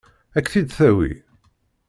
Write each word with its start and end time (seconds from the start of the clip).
Ad 0.37 0.43
k-t-id-tawi? 0.43 1.11